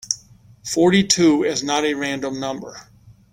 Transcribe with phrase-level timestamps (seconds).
[0.63, 2.87] Forty-two is not a random number.